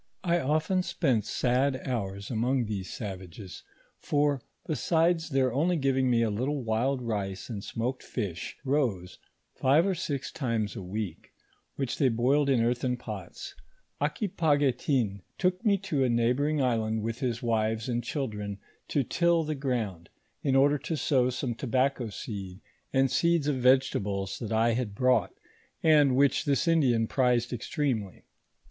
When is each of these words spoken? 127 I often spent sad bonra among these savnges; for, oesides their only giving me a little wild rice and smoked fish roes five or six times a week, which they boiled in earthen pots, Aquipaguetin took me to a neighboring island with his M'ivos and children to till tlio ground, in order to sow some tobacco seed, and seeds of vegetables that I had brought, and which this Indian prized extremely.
127 0.21 0.49
I 0.49 0.55
often 0.55 0.81
spent 0.81 1.25
sad 1.25 1.83
bonra 1.85 2.31
among 2.31 2.65
these 2.65 2.89
savnges; 2.89 3.61
for, 3.99 4.41
oesides 4.67 5.29
their 5.29 5.53
only 5.53 5.77
giving 5.77 6.09
me 6.09 6.23
a 6.23 6.31
little 6.31 6.63
wild 6.63 7.03
rice 7.03 7.49
and 7.51 7.63
smoked 7.63 8.01
fish 8.01 8.57
roes 8.65 9.19
five 9.53 9.85
or 9.85 9.93
six 9.93 10.31
times 10.31 10.75
a 10.75 10.81
week, 10.81 11.35
which 11.75 11.99
they 11.99 12.09
boiled 12.09 12.49
in 12.49 12.63
earthen 12.63 12.97
pots, 12.97 13.53
Aquipaguetin 14.01 15.21
took 15.37 15.63
me 15.63 15.77
to 15.77 16.03
a 16.03 16.09
neighboring 16.09 16.59
island 16.63 17.03
with 17.03 17.19
his 17.19 17.41
M'ivos 17.41 17.87
and 17.87 18.03
children 18.03 18.57
to 18.87 19.03
till 19.03 19.45
tlio 19.45 19.59
ground, 19.59 20.09
in 20.41 20.55
order 20.55 20.79
to 20.79 20.97
sow 20.97 21.29
some 21.29 21.53
tobacco 21.53 22.09
seed, 22.09 22.59
and 22.91 23.11
seeds 23.11 23.47
of 23.47 23.57
vegetables 23.57 24.39
that 24.39 24.51
I 24.51 24.73
had 24.73 24.95
brought, 24.95 25.35
and 25.83 26.15
which 26.15 26.45
this 26.45 26.67
Indian 26.67 27.05
prized 27.05 27.53
extremely. 27.53 28.23